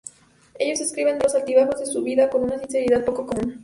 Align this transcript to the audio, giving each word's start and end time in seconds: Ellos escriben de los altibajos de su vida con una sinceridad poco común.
Ellos 0.57 0.79
escriben 0.81 1.19
de 1.19 1.25
los 1.25 1.35
altibajos 1.35 1.79
de 1.79 1.85
su 1.85 2.01
vida 2.01 2.27
con 2.31 2.41
una 2.45 2.57
sinceridad 2.57 3.05
poco 3.05 3.27
común. 3.27 3.59